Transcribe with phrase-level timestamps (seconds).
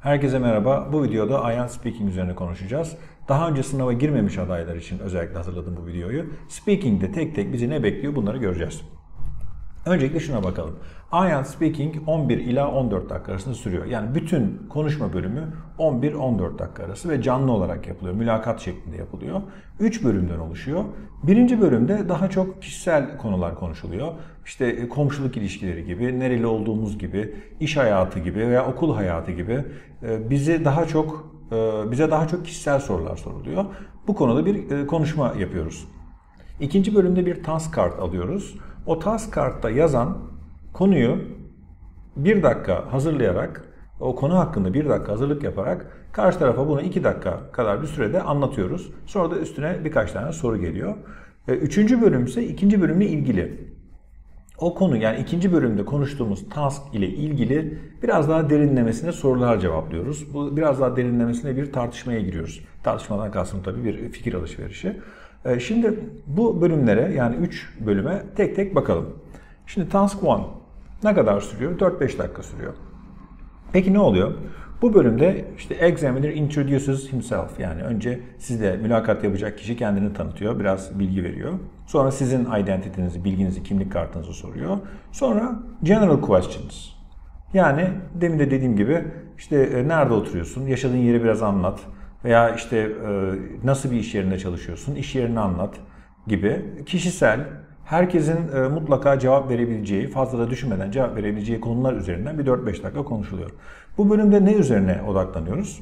[0.00, 0.88] Herkese merhaba.
[0.92, 2.96] Bu videoda IELTS Speaking üzerine konuşacağız.
[3.28, 6.26] Daha önce sınava girmemiş adaylar için özellikle hazırladım bu videoyu.
[6.48, 8.82] Speaking'de tek tek bizi ne bekliyor bunları göreceğiz.
[9.88, 10.76] Öncelikle şuna bakalım.
[11.12, 13.84] IELTS Speaking 11 ila 14 dakika arasında sürüyor.
[13.84, 18.14] Yani bütün konuşma bölümü 11-14 dakika arası ve canlı olarak yapılıyor.
[18.14, 19.42] Mülakat şeklinde yapılıyor.
[19.80, 20.84] 3 bölümden oluşuyor.
[21.22, 24.12] Birinci bölümde daha çok kişisel konular konuşuluyor.
[24.46, 29.64] İşte komşuluk ilişkileri gibi, nereli olduğumuz gibi, iş hayatı gibi veya okul hayatı gibi
[30.02, 33.64] e, bizi daha çok e, bize daha çok kişisel sorular soruluyor.
[34.06, 35.88] Bu konuda bir e, konuşma yapıyoruz.
[36.60, 38.54] İkinci bölümde bir task kart alıyoruz.
[38.88, 40.18] O task kartta yazan
[40.72, 41.18] konuyu
[42.16, 43.64] bir dakika hazırlayarak,
[44.00, 48.22] o konu hakkında bir dakika hazırlık yaparak karşı tarafa bunu iki dakika kadar bir sürede
[48.22, 48.90] anlatıyoruz.
[49.06, 50.94] Sonra da üstüne birkaç tane soru geliyor.
[51.48, 53.68] Üçüncü bölüm ise ikinci bölümle ilgili.
[54.58, 60.34] O konu yani ikinci bölümde konuştuğumuz task ile ilgili biraz daha derinlemesine sorular cevaplıyoruz.
[60.34, 62.60] Bu biraz daha derinlemesine bir tartışmaya giriyoruz.
[62.82, 65.00] Tartışmadan kastım tabii bir fikir alışverişi.
[65.48, 69.06] Ee, şimdi bu bölümlere yani 3 bölüme tek tek bakalım.
[69.66, 70.28] Şimdi Task 1
[71.04, 71.78] ne kadar sürüyor?
[71.78, 72.74] 4-5 dakika sürüyor.
[73.72, 74.34] Peki ne oluyor?
[74.82, 80.98] Bu bölümde işte examiner introduces himself yani önce sizle mülakat yapacak kişi kendini tanıtıyor, biraz
[80.98, 81.52] bilgi veriyor.
[81.86, 84.78] Sonra sizin identitinizi, bilginizi, kimlik kartınızı soruyor.
[85.12, 86.88] Sonra general questions.
[87.54, 89.04] Yani demin de dediğim gibi
[89.38, 91.80] işte e, nerede oturuyorsun, yaşadığın yeri biraz anlat
[92.24, 95.74] veya işte e, nasıl bir iş yerinde çalışıyorsun, iş yerini anlat
[96.26, 97.40] gibi kişisel,
[97.84, 103.04] herkesin e, mutlaka cevap verebileceği, fazla da düşünmeden cevap verebileceği konular üzerinden bir 4-5 dakika
[103.04, 103.50] konuşuluyor.
[103.98, 105.80] Bu bölümde ne üzerine odaklanıyoruz?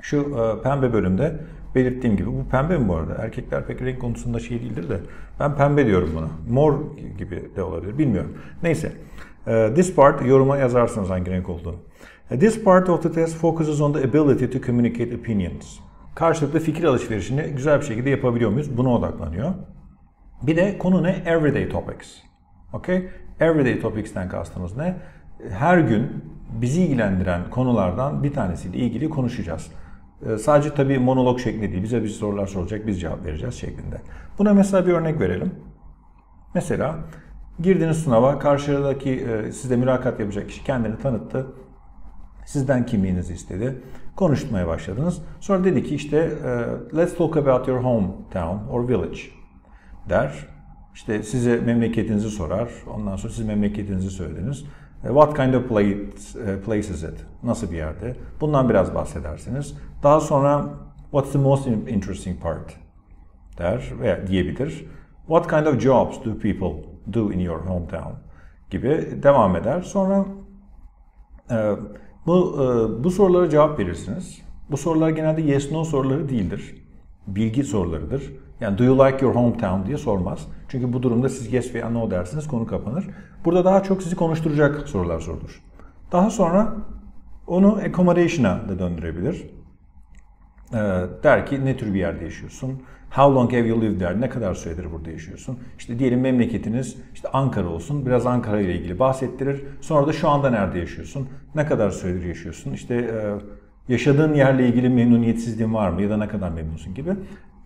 [0.00, 1.40] Şu e, pembe bölümde
[1.74, 3.14] belirttiğim gibi, bu pembe mi bu arada?
[3.14, 5.00] Erkekler pek renk konusunda şey değildir de
[5.40, 6.28] ben pembe diyorum buna.
[6.54, 6.74] Mor
[7.18, 8.38] gibi de olabilir, bilmiyorum.
[8.62, 8.92] Neyse,
[9.74, 11.76] this part yoruma yazarsınız hangi renk olduğunu.
[12.28, 15.78] This part of the test focuses on the ability to communicate opinions.
[16.14, 18.76] Karşılıklı fikir alışverişini güzel bir şekilde yapabiliyor muyuz?
[18.76, 19.54] Buna odaklanıyor.
[20.42, 21.22] Bir de konu ne?
[21.26, 22.08] Everyday topics.
[22.72, 23.08] Okay?
[23.40, 24.96] Everyday topics'ten kastımız ne?
[25.50, 26.24] Her gün
[26.60, 29.70] bizi ilgilendiren konulardan bir tanesiyle ilgili konuşacağız.
[30.26, 34.00] Ee, sadece tabii monolog şeklinde değil, bize bir sorular soracak, biz cevap vereceğiz şeklinde.
[34.38, 35.54] Buna mesela bir örnek verelim.
[36.54, 36.96] Mesela
[37.60, 41.46] girdiniz sınava, karşıdaki e, sizde mülakat yapacak kişi kendini tanıttı.
[42.46, 43.82] Sizden kimliğinizi istedi.
[44.16, 45.22] Konuşmaya başladınız.
[45.40, 49.20] Sonra dedi ki işte e, let's talk about your hometown or village
[50.08, 50.48] der.
[50.94, 52.68] İşte size memleketinizi sorar.
[52.94, 54.64] Ondan sonra siz memleketinizi söylediniz.
[55.04, 55.98] E, what kind of place,
[56.46, 57.26] e, place is it?
[57.42, 58.16] Nasıl bir yerde?
[58.40, 59.74] Bundan biraz bahsedersiniz.
[60.02, 60.68] Daha sonra
[61.10, 62.76] what's the most interesting part?
[63.58, 64.86] der veya diyebilir.
[65.26, 68.12] What kind of jobs do people do in your hometown?
[68.70, 69.80] gibi devam eder.
[69.80, 70.24] Sonra
[72.26, 72.56] bu,
[73.04, 74.38] bu sorulara cevap verirsiniz.
[74.70, 76.74] Bu sorular genelde yes no soruları değildir.
[77.26, 78.32] Bilgi sorularıdır.
[78.60, 80.48] Yani do you like your hometown diye sormaz.
[80.68, 83.06] Çünkü bu durumda siz yes veya no dersiniz konu kapanır.
[83.44, 85.62] Burada daha çok sizi konuşturacak sorular sorulur.
[86.12, 86.74] Daha sonra
[87.46, 89.50] onu accommodation'a da döndürebilir.
[90.74, 90.76] Ee,
[91.22, 92.82] der ki ne tür bir yerde yaşıyorsun?
[93.10, 94.20] How long have you lived there?
[94.20, 95.58] Ne kadar süredir burada yaşıyorsun?
[95.78, 98.06] İşte diyelim memleketiniz işte Ankara olsun.
[98.06, 99.64] Biraz Ankara ile ilgili bahsettirir.
[99.80, 101.28] Sonra da şu anda nerede yaşıyorsun?
[101.54, 102.72] Ne kadar süredir yaşıyorsun?
[102.72, 103.34] İşte e,
[103.92, 106.02] yaşadığın yerle ilgili memnuniyetsizliğin var mı?
[106.02, 107.10] Ya da ne kadar memnunsun gibi.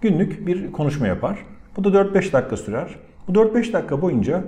[0.00, 1.38] Günlük bir konuşma yapar.
[1.76, 2.96] Bu da 4-5 dakika sürer.
[3.28, 4.44] Bu 4-5 dakika boyunca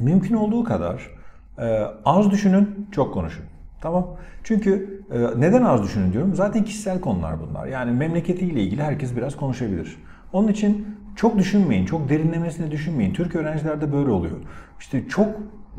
[0.00, 1.10] mümkün olduğu kadar
[1.58, 3.51] e, az düşünün, çok konuşun.
[3.82, 4.16] Tamam.
[4.44, 6.34] Çünkü e, neden az düşünün diyorum?
[6.34, 7.66] Zaten kişisel konular bunlar.
[7.66, 9.96] Yani memleketiyle ilgili herkes biraz konuşabilir.
[10.32, 13.12] Onun için çok düşünmeyin, çok derinlemesine düşünmeyin.
[13.12, 14.36] Türk öğrencilerde böyle oluyor.
[14.80, 15.28] İşte çok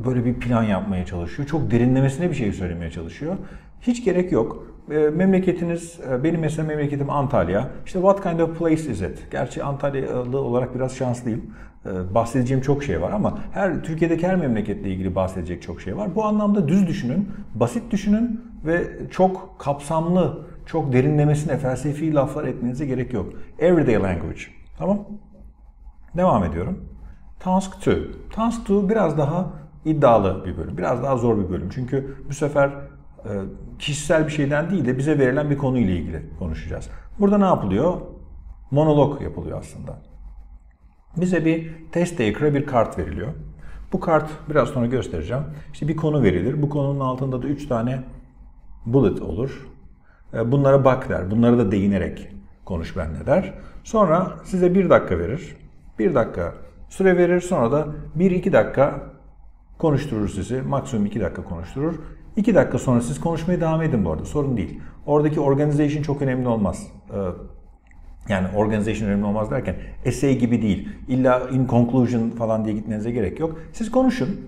[0.06, 1.48] böyle bir plan yapmaya çalışıyor.
[1.48, 3.38] Çok derinlemesine bir şey söylemeye çalışıyor.
[3.82, 4.68] Hiç gerek yok.
[4.92, 7.70] E, memleketiniz, e, benim mesela memleketim Antalya.
[7.86, 9.28] İşte what kind of place is it?
[9.32, 11.42] Gerçi Antalyalı olarak biraz şanslıyım.
[11.86, 16.16] E, bahsedeceğim çok şey var ama her Türkiye'deki her memleketle ilgili bahsedecek çok şey var.
[16.16, 23.14] Bu anlamda düz düşünün, basit düşünün ve çok kapsamlı, çok derinlemesine felsefi laflar etmenize gerek
[23.14, 23.34] yok.
[23.60, 24.42] Everyday language.
[24.78, 25.00] Tamam?
[26.18, 26.90] Devam ediyorum.
[27.40, 27.98] Task 2.
[28.34, 29.54] Task 2 biraz daha
[29.86, 30.78] iddialı bir bölüm.
[30.78, 31.70] Biraz daha zor bir bölüm.
[31.70, 32.68] Çünkü bu sefer
[33.26, 33.32] e,
[33.80, 36.90] kişisel bir şeyden değil de bize verilen bir konuyla ilgili konuşacağız.
[37.20, 38.02] Burada ne yapılıyor?
[38.72, 40.13] Monolog yapılıyor aslında.
[41.18, 43.28] Bize bir test taker'a bir kart veriliyor.
[43.94, 45.44] Bu kart biraz sonra göstereceğim.
[45.74, 46.62] İşte bir konu verilir.
[46.62, 48.04] Bu konunun altında da 3 tane
[48.86, 49.68] bullet olur.
[50.34, 51.32] E, bunlara bak der.
[51.32, 52.30] Bunlara da değinerek
[52.66, 53.54] konuş benle der.
[53.84, 55.56] Sonra size bir dakika verir.
[56.00, 56.54] Bir dakika
[56.90, 57.42] süre verir.
[57.42, 57.88] Sonra da
[58.18, 59.02] 1-2 dakika
[59.78, 60.62] konuşturur sizi.
[60.62, 61.96] Maksimum 2 dakika konuşturur.
[62.36, 64.26] 2 dakika sonra siz konuşmaya devam edin bu arada.
[64.26, 64.82] Sorun değil.
[65.06, 66.88] Oradaki organization çok önemli olmaz.
[68.30, 69.76] Yani organization önemli olmaz derken
[70.06, 70.90] essay gibi değil.
[71.08, 73.60] İlla in conclusion falan diye gitmenize gerek yok.
[73.74, 74.42] Siz konuşun.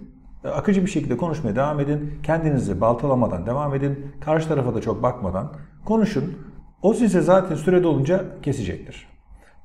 [0.43, 2.19] Akıcı bir şekilde konuşmaya devam edin.
[2.23, 4.11] Kendinizi baltalamadan devam edin.
[4.21, 5.51] Karşı tarafa da çok bakmadan
[5.85, 6.37] konuşun.
[6.81, 9.07] O size zaten süre dolunca kesecektir.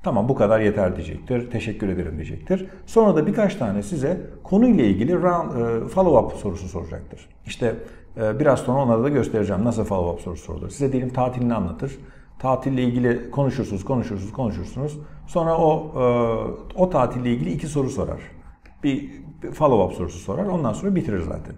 [0.03, 1.51] Tamam bu kadar yeter diyecektir.
[1.51, 2.67] Teşekkür ederim diyecektir.
[2.85, 7.29] Sonra da birkaç tane size konuyla ilgili e, follow-up sorusu soracaktır.
[7.45, 7.75] İşte
[8.17, 10.69] e, biraz sonra onları da göstereceğim nasıl follow-up sorusu sorulur.
[10.69, 11.97] Size diyelim tatilini anlatır.
[12.41, 14.99] Tatille ilgili konuşursunuz, konuşursunuz, konuşursunuz.
[15.27, 16.03] Sonra o e,
[16.75, 18.21] o tatille ilgili iki soru sorar.
[18.83, 19.11] Bir
[19.41, 20.45] follow-up sorusu sorar.
[20.45, 21.55] Ondan sonra bitirir zaten.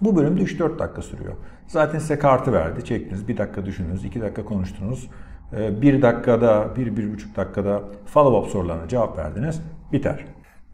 [0.00, 1.32] Bu bölümde 3-4 dakika sürüyor.
[1.66, 2.84] Zaten size kartı verdi.
[2.84, 3.28] Çektiniz.
[3.28, 4.04] Bir dakika düşündünüz.
[4.04, 5.08] iki dakika konuştunuz.
[5.52, 7.82] Ee, bir dakikada, bir, bir buçuk dakikada
[8.14, 9.62] follow-up sorularına cevap verdiniz.
[9.92, 10.24] Biter.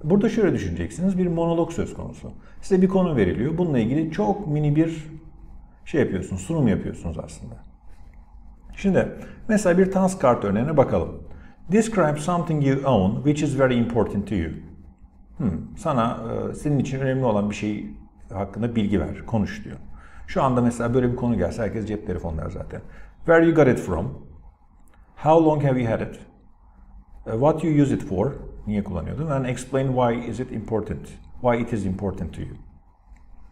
[0.04, 1.18] Burada şöyle düşüneceksiniz.
[1.18, 2.32] Bir monolog söz konusu.
[2.60, 3.58] Size bir konu veriliyor.
[3.58, 5.06] Bununla ilgili çok mini bir
[5.84, 6.42] şey yapıyorsunuz.
[6.42, 7.63] Sunum yapıyorsunuz aslında.
[8.84, 9.08] Şimdi
[9.48, 11.22] mesela bir task kart örneğine bakalım.
[11.72, 14.50] Describe something you own which is very important to you.
[15.36, 16.18] Hmm, sana
[16.50, 17.86] e, senin için önemli olan bir şey
[18.32, 19.76] hakkında bilgi ver, konuş diyor.
[20.26, 22.80] Şu anda mesela böyle bir konu gelse herkes cep telefonu der zaten.
[23.16, 24.06] Where you got it from?
[25.16, 26.20] How long have you had it?
[27.26, 28.32] Uh, what you use it for?
[28.66, 29.30] Niye kullanıyordun?
[29.30, 31.08] And explain why is it important?
[31.42, 32.56] Why it is important to you?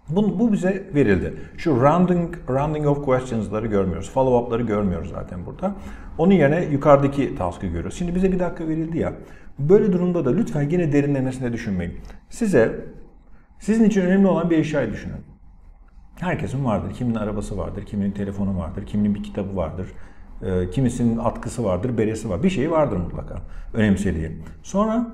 [0.09, 1.35] Bu, bu bize verildi.
[1.57, 4.11] Şu rounding, rounding of questions'ları görmüyoruz.
[4.15, 5.75] Follow-up'ları görmüyoruz zaten burada.
[6.19, 7.95] Onun yerine yukarıdaki task'ı görüyoruz.
[7.95, 9.13] Şimdi bize bir dakika verildi ya.
[9.59, 11.95] Böyle durumda da lütfen yine derinlemesine düşünmeyin.
[12.31, 12.85] Size
[13.59, 15.17] sizin için önemli olan bir eşyayı düşünün.
[16.21, 16.95] Herkesin vardır.
[16.95, 19.89] Kiminin arabası vardır, kiminin telefonu vardır, kiminin bir kitabı vardır.
[20.43, 22.43] E, kimisinin atkısı vardır, beresi var.
[22.43, 23.37] Bir şey vardır mutlaka
[23.75, 24.31] önemsediği.
[24.63, 25.07] Sonra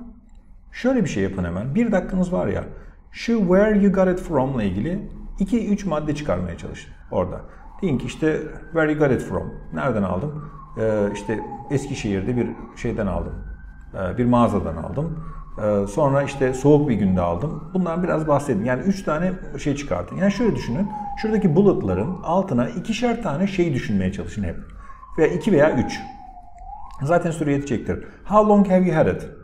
[0.71, 1.75] şöyle bir şey yapın hemen.
[1.75, 2.63] Bir dakikanız var ya.
[3.11, 5.09] Şu where you got it from ile ilgili
[5.39, 7.41] 2-3 madde çıkarmaya çalışın orada.
[7.81, 8.39] Deyin ki işte
[8.73, 9.53] where you got it from.
[9.73, 10.45] Nereden aldım?
[10.79, 11.39] Ee, işte
[11.71, 13.33] Eskişehir'de bir şeyden aldım.
[13.93, 15.19] Ee, bir mağazadan aldım.
[15.63, 17.63] Ee, sonra işte soğuk bir günde aldım.
[17.73, 18.65] Bundan biraz bahsedin.
[18.65, 20.17] Yani 3 tane şey çıkartın.
[20.17, 20.87] Yani şöyle düşünün.
[21.21, 24.55] Şuradaki bulletların altına ikişer tane şey düşünmeye çalışın hep.
[25.17, 25.99] Veya 2 veya 3.
[27.03, 28.03] Zaten süre yetecektir.
[28.25, 29.38] How long have you had it?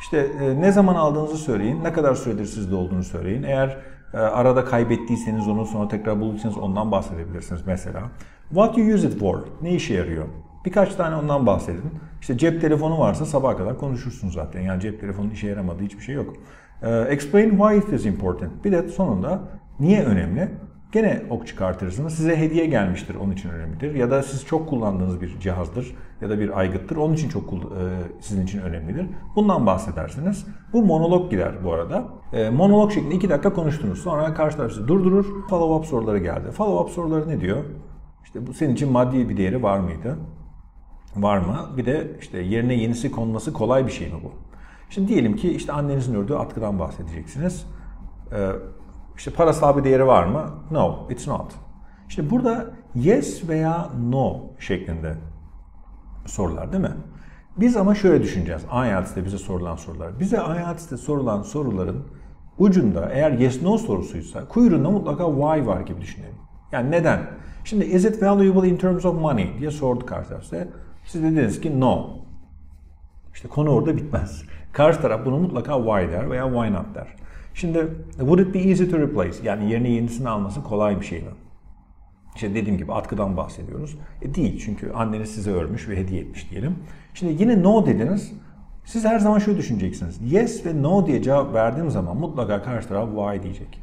[0.00, 3.42] İşte e, ne zaman aldığınızı söyleyin, ne kadar süredir sizde olduğunu söyleyin.
[3.42, 3.78] Eğer
[4.14, 8.02] e, arada kaybettiyseniz onu sonra tekrar bulursanız ondan bahsedebilirsiniz mesela.
[8.48, 9.38] What you use it for?
[9.62, 10.24] Ne işe yarıyor?
[10.64, 11.90] Birkaç tane ondan bahsedin.
[12.20, 14.60] İşte cep telefonu varsa sabaha kadar konuşursunuz zaten.
[14.60, 16.34] Yani cep telefonu işe yaramadığı hiçbir şey yok.
[16.82, 18.64] E, explain why it is important.
[18.64, 19.40] Bir de sonunda
[19.80, 20.48] niye önemli?
[20.92, 22.14] Gene ok çıkartırsınız.
[22.14, 23.94] Size hediye gelmiştir, onun için önemlidir.
[23.94, 27.56] Ya da siz çok kullandığınız bir cihazdır ya da bir aygıttır, onun için çok e,
[28.20, 29.06] sizin için önemlidir.
[29.36, 30.46] Bundan bahsedersiniz.
[30.72, 32.04] Bu monolog gider bu arada.
[32.32, 33.98] E, monolog şeklinde iki dakika konuştunuz.
[33.98, 35.24] Sonra karşı taraf sizi durdurur.
[35.24, 36.48] Follow-up soruları geldi.
[36.58, 37.64] Follow-up soruları ne diyor?
[38.24, 40.16] İşte bu senin için maddi bir değeri var mıydı?
[41.16, 41.58] Var mı?
[41.76, 44.32] Bir de işte yerine yenisi konması kolay bir şey mi bu?
[44.90, 47.66] Şimdi diyelim ki işte annenizin ördüğü atkıdan bahsedeceksiniz.
[49.16, 50.50] İşte parasal bir değeri var mı?
[50.70, 51.52] No, it's not.
[52.08, 55.14] İşte burada yes veya no şeklinde
[56.26, 56.96] sorular değil mi?
[57.56, 58.62] Biz ama şöyle düşüneceğiz.
[58.86, 60.20] IELTS'te bize sorulan sorular.
[60.20, 62.06] Bize IELTS'te sorulan soruların
[62.58, 66.34] ucunda eğer yes no sorusuysa kuyruğunda mutlaka why var gibi düşünelim.
[66.72, 67.20] Yani neden?
[67.64, 70.44] Şimdi is it valuable in terms of money diye sordu karşı taraf.
[71.04, 72.10] Siz de dediniz ki no.
[73.34, 74.42] İşte konu orada bitmez.
[74.72, 77.16] Karşı taraf bunu mutlaka why der veya why not der.
[77.56, 79.38] Şimdi would it be easy to replace?
[79.44, 81.30] Yani yerine yenisini alması kolay bir şey mi?
[82.34, 83.96] İşte dediğim gibi atkıdan bahsediyoruz.
[84.22, 86.74] E değil çünkü anneniz size örmüş ve hediye etmiş diyelim.
[87.14, 88.32] Şimdi yine no dediniz.
[88.84, 90.32] Siz her zaman şöyle düşüneceksiniz.
[90.32, 93.82] Yes ve no diye cevap verdiğim zaman mutlaka karşı taraf why diyecek.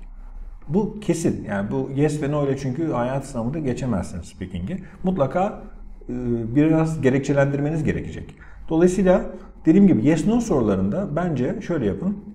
[0.67, 1.45] Bu kesin.
[1.45, 4.77] Yani bu yes ve no ile çünkü hayat sınavında geçemezsiniz speaking'i.
[5.03, 5.63] Mutlaka
[6.09, 6.13] e,
[6.55, 8.35] biraz gerekçelendirmeniz gerekecek.
[8.69, 9.25] Dolayısıyla
[9.65, 12.32] dediğim gibi yes no sorularında bence şöyle yapın.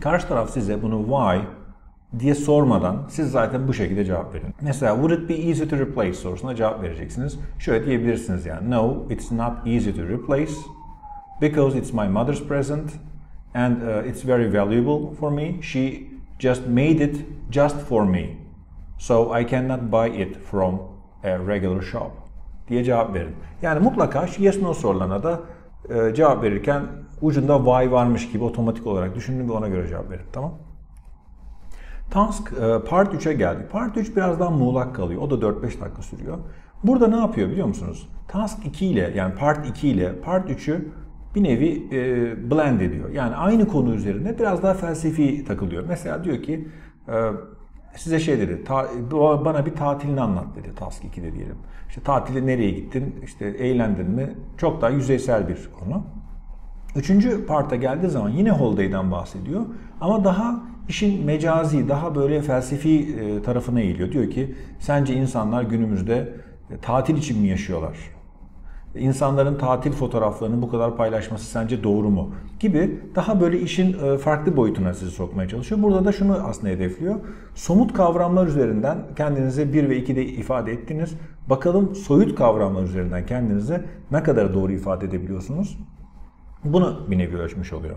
[0.00, 1.48] Karşı taraf size bunu why
[2.18, 4.54] diye sormadan siz zaten bu şekilde cevap verin.
[4.60, 7.38] Mesela would it be easy to replace sorusuna cevap vereceksiniz.
[7.58, 10.52] Şöyle diyebilirsiniz yani no it's not easy to replace
[11.40, 12.90] because it's my mother's present
[13.54, 15.62] and uh, it's very valuable for me.
[15.62, 16.06] She
[16.38, 17.16] just made it
[17.50, 18.26] just for me.
[18.98, 20.80] So I cannot buy it from
[21.24, 22.10] a regular shop
[22.68, 23.34] diye cevap verin.
[23.62, 25.40] Yani mutlaka yes no sorularına da
[25.88, 26.82] e, cevap verirken
[27.22, 30.26] ucunda why varmış gibi otomatik olarak düşünün ve ona göre cevap verin.
[30.32, 30.54] Tamam?
[32.10, 33.70] Task e, Part 3'e geldik.
[33.70, 35.22] Part 3 biraz daha muğlak kalıyor.
[35.22, 36.38] O da 4-5 dakika sürüyor.
[36.84, 38.08] Burada ne yapıyor biliyor musunuz?
[38.28, 40.84] Task 2 ile yani Part 2 ile Part 3'ü
[41.34, 43.10] bir nevi e, blend ediyor.
[43.10, 45.84] Yani aynı konu üzerinde biraz daha felsefi takılıyor.
[45.88, 46.68] Mesela diyor ki
[47.08, 47.14] e,
[47.96, 48.88] size şey dedi, ta,
[49.44, 51.56] bana bir tatilini anlat dedi task 2'de diyelim.
[51.88, 54.34] İşte tatile nereye gittin, işte eğlendin mi?
[54.58, 56.02] Çok daha yüzeysel bir konu.
[56.96, 59.60] Üçüncü parta geldiği zaman yine holiday'den bahsediyor.
[60.00, 64.12] Ama daha işin mecazi, daha böyle felsefi e, tarafına eğiliyor.
[64.12, 66.32] Diyor ki sence insanlar günümüzde
[66.70, 67.96] e, tatil için mi yaşıyorlar?
[68.94, 72.30] İnsanların tatil fotoğraflarını bu kadar paylaşması sence doğru mu?
[72.60, 75.82] Gibi daha böyle işin e, farklı boyutuna sizi sokmaya çalışıyor.
[75.82, 77.14] Burada da şunu aslında hedefliyor.
[77.54, 81.14] Somut kavramlar üzerinden kendinizi 1 ve 2'de ifade ettiniz.
[81.50, 85.78] Bakalım soyut kavramlar üzerinden kendinizi ne kadar doğru ifade edebiliyorsunuz?
[86.64, 87.96] Bunu bir nevi ölçmüş oluyor.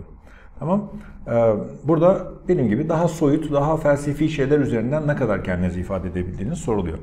[0.58, 0.92] Tamam.
[1.26, 6.58] Ee, burada benim gibi daha soyut, daha felsefi şeyler üzerinden ne kadar kendinizi ifade edebildiğiniz
[6.58, 6.98] soruluyor.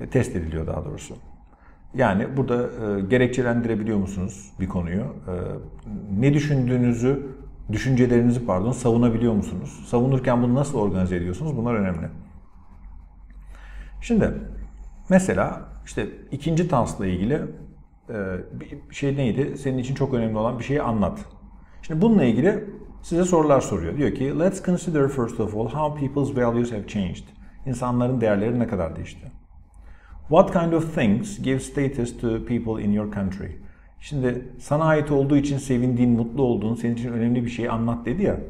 [0.00, 1.14] E, test ediliyor daha doğrusu.
[1.94, 5.00] Yani burada e, gerekçelendirebiliyor musunuz bir konuyu?
[5.00, 5.34] E,
[6.20, 7.26] ne düşündüğünüzü,
[7.72, 9.84] düşüncelerinizi pardon savunabiliyor musunuz?
[9.86, 11.56] Savunurken bunu nasıl organize ediyorsunuz?
[11.56, 12.08] Bunlar önemli.
[14.00, 14.32] Şimdi
[15.08, 17.42] mesela işte ikinci tansla ilgili
[18.52, 19.58] bir şey neydi?
[19.58, 21.18] Senin için çok önemli olan bir şeyi anlat.
[21.82, 22.64] Şimdi bununla ilgili
[23.02, 23.96] size sorular soruyor.
[23.96, 27.24] Diyor ki let's consider first of all how people's values have changed.
[27.66, 29.32] İnsanların değerleri ne kadar değişti?
[30.28, 33.48] What kind of things give status to people in your country?
[34.00, 38.22] Şimdi sana ait olduğu için sevindiğin, mutlu olduğun, senin için önemli bir şeyi anlat dedi
[38.22, 38.40] ya.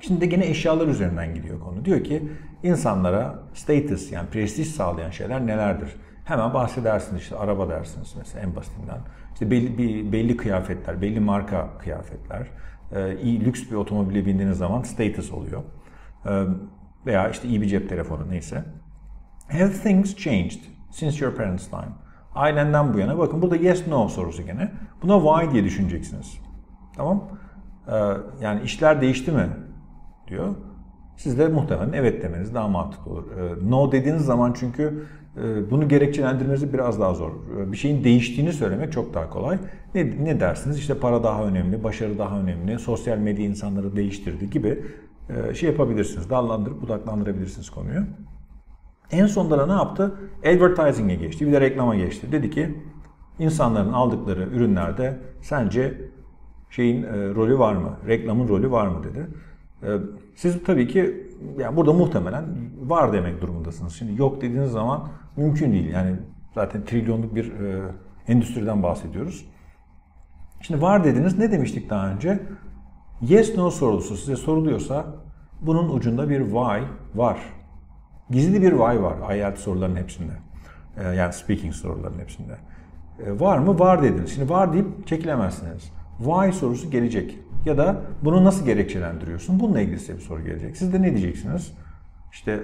[0.00, 1.84] Şimdi de gene eşyalar üzerinden gidiyor konu.
[1.84, 2.22] Diyor ki
[2.62, 5.88] insanlara status yani prestij sağlayan şeyler nelerdir?
[6.24, 8.98] Hemen bahsedersiniz işte araba dersiniz mesela en basitinden.
[9.32, 12.46] İşte belli, bir, belli kıyafetler, belli marka kıyafetler.
[12.92, 15.62] Ee, iyi lüks bir otomobile bindiğiniz zaman status oluyor.
[16.26, 16.44] Ee,
[17.06, 18.64] veya işte iyi bir cep telefonu neyse.
[19.52, 20.60] Have things changed?
[20.90, 21.92] Since your parents' time.
[22.34, 23.18] Ailenden bu yana.
[23.18, 24.72] Bakın burada yes no sorusu gene.
[25.02, 26.38] Buna why diye düşüneceksiniz.
[26.96, 27.28] Tamam.
[27.88, 27.92] Ee,
[28.40, 29.48] yani işler değişti mi?
[30.32, 30.54] diyor.
[31.16, 33.24] Siz de muhtemelen evet demeniz daha mantıklı olur.
[33.36, 35.21] Ee, no dediğiniz zaman çünkü e,
[35.70, 37.30] bunu gerekçelendirmeniz biraz daha zor.
[37.30, 39.58] Ee, bir şeyin değiştiğini söylemek çok daha kolay.
[39.94, 40.78] Ne, ne dersiniz?
[40.78, 44.84] İşte para daha önemli, başarı daha önemli, sosyal medya insanları değiştirdi gibi
[45.28, 46.30] e, şey yapabilirsiniz.
[46.30, 48.00] Dallandırıp budaklandırabilirsiniz konuyu.
[49.10, 50.14] En sonunda da ne yaptı?
[50.38, 51.46] Advertising'e geçti.
[51.46, 52.32] Bir de reklama geçti.
[52.32, 52.74] Dedi ki
[53.38, 55.94] insanların aldıkları ürünlerde sence
[56.70, 57.96] şeyin e, rolü var mı?
[58.06, 59.26] Reklamın rolü var mı dedi.
[59.82, 59.88] E,
[60.34, 61.21] siz tabii ki
[61.58, 62.44] yani burada muhtemelen
[62.86, 63.92] var demek durumundasınız.
[63.92, 65.90] Şimdi yok dediğiniz zaman mümkün değil.
[65.90, 66.16] Yani
[66.54, 67.82] zaten trilyonluk bir e,
[68.28, 69.46] endüstriden bahsediyoruz.
[70.60, 71.38] Şimdi var dediniz.
[71.38, 72.40] Ne demiştik daha önce?
[73.20, 75.06] Yes no sorusu size soruluyorsa
[75.60, 76.82] bunun ucunda bir why
[77.14, 77.38] var.
[78.30, 80.32] Gizli bir why var IELTS soruların hepsinde.
[80.96, 82.56] Ee, yani speaking soruların hepsinde.
[83.26, 83.78] Ee, var mı?
[83.78, 84.34] Var dediniz.
[84.34, 85.92] Şimdi var deyip çekilemezsiniz.
[86.18, 87.38] Why sorusu gelecek.
[87.66, 89.60] Ya da bunu nasıl gerekçelendiriyorsun?
[89.60, 90.76] Bununla ilgili size bir soru gelecek.
[90.76, 91.72] Siz de ne diyeceksiniz?
[92.32, 92.60] İşte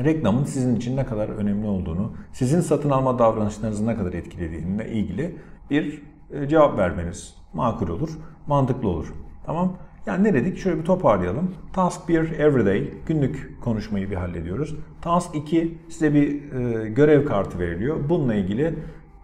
[0.00, 5.36] reklamın sizin için ne kadar önemli olduğunu, sizin satın alma davranışlarınızı ne kadar etkilediğine ilgili
[5.70, 8.10] bir e, cevap vermeniz makul olur,
[8.46, 9.12] mantıklı olur.
[9.46, 9.76] Tamam?
[10.06, 10.58] Yani ne dedik?
[10.58, 11.54] Şöyle bir toparlayalım.
[11.72, 14.76] Task 1 everyday günlük konuşmayı bir hallediyoruz.
[15.00, 18.08] Task 2 size bir e, görev kartı veriliyor.
[18.08, 18.74] Bununla ilgili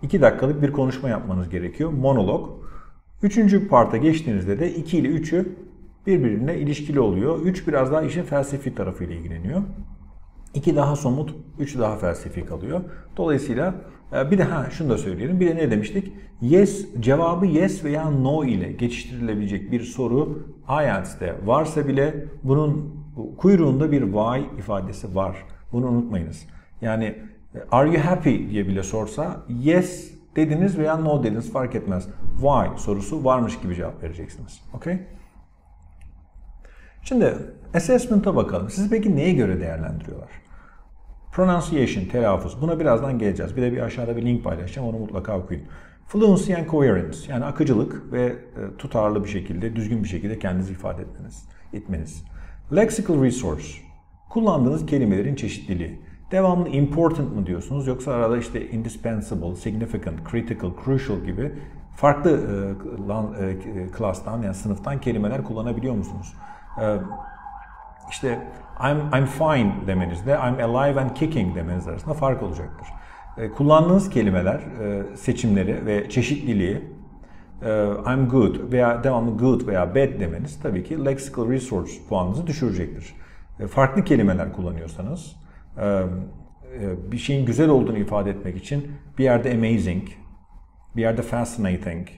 [0.03, 1.91] 2 dakikalık bir konuşma yapmanız gerekiyor.
[1.91, 2.51] Monolog.
[3.23, 5.49] Üçüncü parta geçtiğinizde de 2 ile 3'ü
[6.07, 7.41] birbirine ilişkili oluyor.
[7.41, 9.63] 3 biraz daha işin felsefi tarafıyla ilgileniyor.
[10.55, 12.81] 2 daha somut, 3 daha felsefi kalıyor.
[13.17, 13.75] Dolayısıyla
[14.13, 15.41] e, bir de ha şunu da söyleyelim.
[15.41, 16.13] Bir de ne demiştik?
[16.41, 22.95] Yes cevabı yes veya no ile geçiştirilebilecek bir soru IELTS'te varsa bile bunun
[23.39, 25.37] kuyruğunda bir why ifadesi var.
[25.73, 26.47] Bunu unutmayınız.
[26.81, 27.05] Yani
[27.55, 32.09] e, are you happy diye bile sorsa yes dediniz veya no dediniz fark etmez.
[32.41, 34.61] Why sorusu varmış gibi cevap vereceksiniz.
[34.75, 34.99] Okay?
[37.03, 37.35] Şimdi
[37.75, 38.71] assessment'a bakalım.
[38.71, 40.29] Sizi peki neye göre değerlendiriyorlar?
[41.33, 42.63] Pronunciation, telaffuz.
[42.63, 43.57] Buna birazdan geleceğiz.
[43.57, 44.89] Bir de bir aşağıda bir link paylaşacağım.
[44.89, 45.63] Onu mutlaka okuyun.
[46.07, 47.19] Fluency and coherence.
[47.29, 48.37] Yani akıcılık ve e,
[48.79, 51.49] tutarlı bir şekilde, düzgün bir şekilde kendinizi ifade etmeniz.
[51.73, 52.25] etmeniz.
[52.77, 53.67] Lexical resource.
[54.31, 56.01] Kullandığınız kelimelerin çeşitliliği.
[56.31, 61.53] Devamlı important mı diyorsunuz yoksa arada işte indispensable, significant, critical, crucial gibi
[61.97, 62.31] farklı
[63.41, 66.35] e, e, klastan yani sınıftan kelimeler kullanabiliyor musunuz?
[66.81, 66.97] E,
[68.11, 68.39] işte
[68.81, 72.89] I'm, I'm fine demenizde I'm alive and kicking demeniz arasında fark olacaktır.
[73.39, 76.85] E, kullandığınız kelimeler, e, seçimleri ve çeşitliliği
[77.63, 83.15] e, I'm good veya devamlı good veya bad demeniz tabii ki lexical resource puanınızı düşürecektir.
[83.61, 85.48] E, farklı kelimeler kullanıyorsanız e, e,
[87.13, 90.09] bir şeyin güzel olduğunu ifade etmek için bir yerde amazing,
[90.97, 92.09] bir yerde fascinating,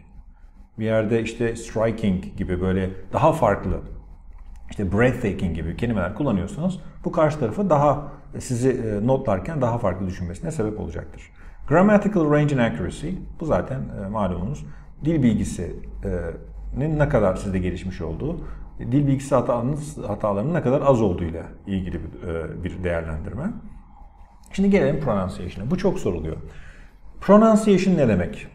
[0.78, 3.80] bir yerde işte striking gibi böyle daha farklı
[4.70, 10.50] işte breathtaking gibi kelimeler kullanıyorsanız Bu karşı tarafı daha sizi e, notlarken daha farklı düşünmesine
[10.50, 11.22] sebep olacaktır.
[11.68, 13.08] Grammatical range and accuracy
[13.40, 14.66] bu zaten e, malumunuz
[15.04, 18.40] dil bilgisinin ne kadar sizde gelişmiş olduğu,
[18.80, 23.44] dil bilgisi hatanız, hatalarının ne kadar az olduğuyla ilgili bir, e, bir değerlendirme.
[24.52, 25.70] Şimdi gelelim pronunciation'a.
[25.70, 26.36] Bu çok soruluyor.
[27.20, 28.46] Pronunciation ne demek?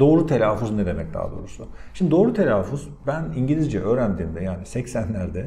[0.00, 1.68] Doğru telaffuz ne demek daha doğrusu?
[1.94, 5.46] Şimdi doğru telaffuz ben İngilizce öğrendiğimde yani 80'lerde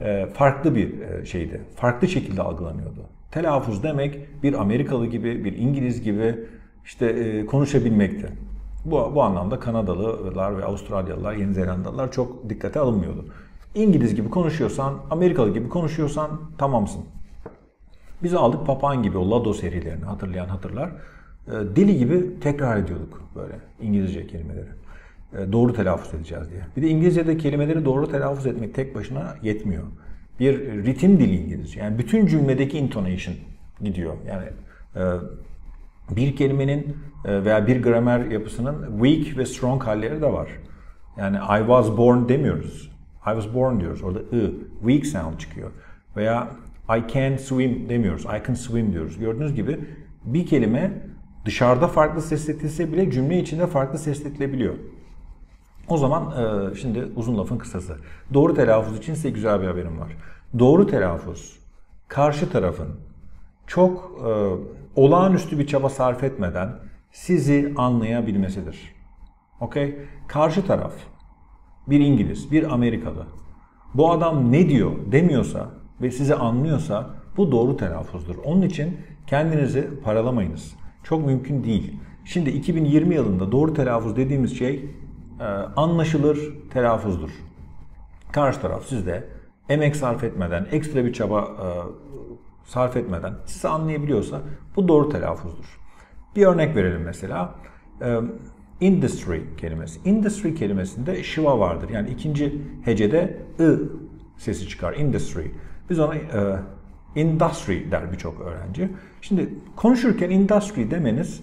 [0.00, 1.60] e, farklı bir e, şeydi.
[1.76, 3.00] Farklı şekilde algılanıyordu.
[3.30, 6.36] Telaffuz demek bir Amerikalı gibi, bir İngiliz gibi
[6.84, 8.28] işte e, konuşabilmekti.
[8.84, 13.24] Bu, bu anlamda Kanadalılar ve Avustralyalılar, Yeni Zelandalılar çok dikkate alınmıyordu.
[13.74, 17.04] İngiliz gibi konuşuyorsan, Amerikalı gibi konuşuyorsan tamamsın.
[18.22, 20.90] Biz aldık papağan gibi o Lado serilerini hatırlayan hatırlar.
[21.46, 24.68] E, deli gibi tekrar ediyorduk böyle İngilizce kelimeleri.
[25.38, 26.60] E, doğru telaffuz edeceğiz diye.
[26.76, 29.82] Bir de İngilizce'de kelimeleri doğru telaffuz etmek tek başına yetmiyor.
[30.40, 31.80] Bir ritim dili İngilizce.
[31.80, 33.36] Yani bütün cümledeki intonation
[33.80, 34.14] gidiyor.
[34.28, 34.46] Yani
[34.96, 35.02] e,
[36.16, 40.48] bir kelimenin veya bir gramer yapısının weak ve strong halleri de var.
[41.16, 42.93] Yani I was born demiyoruz.
[43.26, 44.02] I was born diyoruz.
[44.02, 45.70] Orada ı, weak sound çıkıyor.
[46.16, 46.48] Veya
[46.88, 48.24] I can swim demiyoruz.
[48.24, 49.18] I can swim diyoruz.
[49.18, 49.80] Gördüğünüz gibi
[50.24, 51.02] bir kelime
[51.44, 54.74] dışarıda farklı sesletilse bile cümle içinde farklı sesletilebiliyor.
[55.88, 57.96] O zaman e, şimdi uzun lafın kısası.
[58.34, 60.16] Doğru telaffuz için size güzel bir haberim var.
[60.58, 61.58] Doğru telaffuz
[62.08, 62.88] karşı tarafın
[63.66, 64.30] çok e,
[64.96, 66.72] olağanüstü bir çaba sarf etmeden
[67.12, 68.94] sizi anlayabilmesidir.
[69.60, 69.98] Okey?
[70.28, 70.92] Karşı taraf
[71.86, 73.26] bir İngiliz, bir Amerikalı
[73.94, 75.68] bu adam ne diyor demiyorsa
[76.02, 78.36] ve sizi anlıyorsa bu doğru telaffuzdur.
[78.44, 80.74] Onun için kendinizi paralamayınız.
[81.02, 81.96] Çok mümkün değil.
[82.24, 84.90] Şimdi 2020 yılında doğru telaffuz dediğimiz şey
[85.40, 85.44] e,
[85.76, 86.38] anlaşılır
[86.70, 87.30] telaffuzdur.
[88.32, 89.24] Karşı taraf sizde
[89.68, 91.66] emek sarf etmeden, ekstra bir çaba e,
[92.64, 94.40] sarf etmeden sizi anlayabiliyorsa
[94.76, 95.80] bu doğru telaffuzdur.
[96.36, 97.54] Bir örnek verelim mesela.
[98.80, 100.00] İndustry kelimesi.
[100.08, 101.88] Industry kelimesinde şiva vardır.
[101.90, 103.80] Yani ikinci hecede ı
[104.38, 104.94] sesi çıkar.
[104.94, 105.46] Industry.
[105.90, 106.58] Biz ona e,
[107.16, 108.90] industry der birçok öğrenci.
[109.20, 111.42] Şimdi konuşurken industry demeniz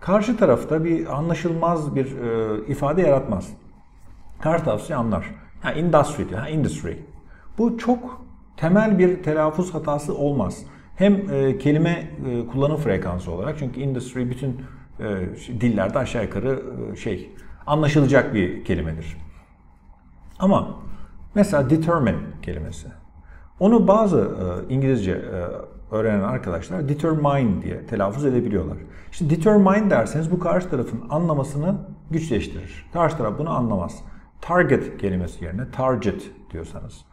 [0.00, 3.48] karşı tarafta bir anlaşılmaz bir e, ifade yaratmaz.
[4.40, 5.34] Karşı taraf anlar.
[5.60, 6.40] Ha industry diyor.
[6.40, 6.92] Ha industry.
[7.58, 8.24] Bu çok
[8.56, 10.64] temel bir telaffuz hatası olmaz.
[10.96, 14.60] Hem e, kelime e, kullanım frekansı olarak çünkü industry bütün
[15.60, 17.32] dillerde aşağı yukarı e, şey
[17.66, 19.16] anlaşılacak bir kelimedir.
[20.38, 20.80] Ama
[21.34, 22.88] mesela determine kelimesi.
[23.60, 25.46] Onu bazı e, İngilizce e,
[25.94, 28.78] öğrenen arkadaşlar determine diye telaffuz edebiliyorlar.
[29.12, 31.76] İşte determine derseniz bu karşı tarafın anlamasını
[32.10, 32.86] güçleştirir.
[32.92, 33.98] Karşı taraf bunu anlamaz.
[34.40, 37.04] Target kelimesi yerine target diyorsanız.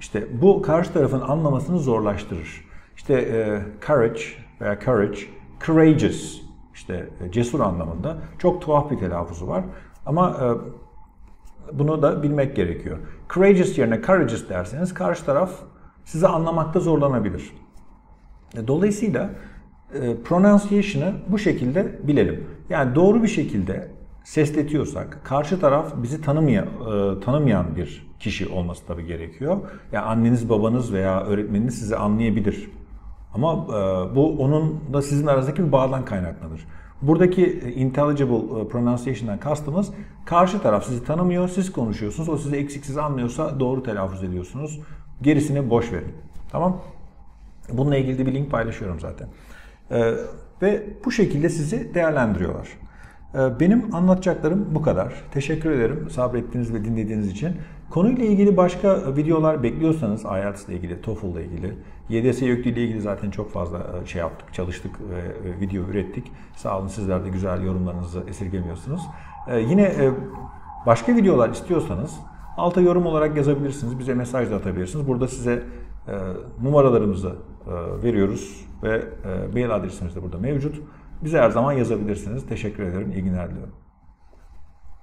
[0.00, 2.64] İşte bu karşı tarafın anlamasını zorlaştırır.
[2.96, 4.20] İşte e, courage
[4.60, 5.18] veya courage,
[5.66, 6.47] courageous
[6.78, 9.64] işte e, cesur anlamında çok tuhaf bir telaffuzu var.
[10.06, 10.46] Ama e,
[11.78, 12.98] bunu da bilmek gerekiyor.
[13.34, 15.50] Courageous yerine courageous derseniz karşı taraf
[16.04, 17.52] sizi anlamakta zorlanabilir.
[18.56, 19.30] E, dolayısıyla
[19.94, 22.46] e, pronunciation'ı bu şekilde bilelim.
[22.70, 23.90] Yani doğru bir şekilde
[24.24, 29.56] sesletiyorsak, karşı taraf bizi tanımayan, e, tanımayan bir kişi olması tabii gerekiyor.
[29.92, 32.70] Yani anneniz, babanız veya öğretmeniniz sizi anlayabilir.
[33.34, 36.66] Ama e, bu onun da sizin aranızdaki bir bağdan kaynaklanır.
[37.02, 39.90] Buradaki e, intelligible e, pronunciation'dan kastımız
[40.26, 42.28] karşı taraf sizi tanımıyor, siz konuşuyorsunuz.
[42.28, 44.80] O sizi eksiksiz anlıyorsa doğru telaffuz ediyorsunuz.
[45.22, 46.12] Gerisini boş verin.
[46.50, 46.80] Tamam?
[47.72, 49.28] Bununla ilgili de bir link paylaşıyorum zaten.
[49.90, 50.14] Ee,
[50.62, 52.68] ve bu şekilde sizi değerlendiriyorlar.
[53.34, 55.14] Ee, benim anlatacaklarım bu kadar.
[55.32, 57.56] Teşekkür ederim sabrettiğiniz ve dinlediğiniz için.
[57.90, 61.74] Konuyla ilgili başka videolar bekliyorsanız IELTS ile ilgili, TOEFL ile ilgili,
[62.08, 66.32] YDS YÖKDİ ile ilgili zaten çok fazla e, şey yaptık, çalıştık ve e, video ürettik.
[66.56, 69.00] Sağ olun sizler de güzel yorumlarınızı esirgemiyorsunuz.
[69.68, 70.10] Yine e,
[70.86, 72.14] başka videolar istiyorsanız
[72.56, 75.08] alta yorum olarak yazabilirsiniz, bize mesaj da atabilirsiniz.
[75.08, 75.62] Burada size
[76.62, 77.32] numaralarımızı
[78.02, 79.02] veriyoruz ve
[79.52, 80.82] mail adresimiz de burada mevcut.
[81.24, 82.46] Bize her zaman yazabilirsiniz.
[82.46, 83.12] Teşekkür ederim.
[83.12, 83.74] İyi günler diliyorum.